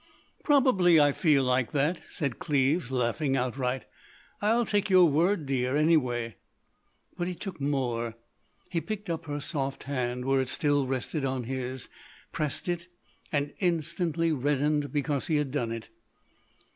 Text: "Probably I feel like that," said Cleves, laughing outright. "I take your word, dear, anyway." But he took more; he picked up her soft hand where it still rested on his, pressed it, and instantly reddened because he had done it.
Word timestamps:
"Probably 0.43 0.99
I 0.99 1.11
feel 1.11 1.43
like 1.43 1.73
that," 1.73 1.99
said 2.09 2.39
Cleves, 2.39 2.89
laughing 2.89 3.37
outright. 3.37 3.85
"I 4.41 4.63
take 4.63 4.89
your 4.89 5.05
word, 5.07 5.45
dear, 5.45 5.75
anyway." 5.77 6.37
But 7.15 7.27
he 7.27 7.35
took 7.35 7.61
more; 7.61 8.15
he 8.71 8.81
picked 8.81 9.11
up 9.11 9.25
her 9.25 9.39
soft 9.39 9.83
hand 9.83 10.25
where 10.25 10.41
it 10.41 10.49
still 10.49 10.87
rested 10.87 11.23
on 11.23 11.43
his, 11.43 11.87
pressed 12.31 12.67
it, 12.67 12.87
and 13.31 13.53
instantly 13.59 14.31
reddened 14.31 14.91
because 14.91 15.27
he 15.27 15.35
had 15.35 15.51
done 15.51 15.71
it. 15.71 15.89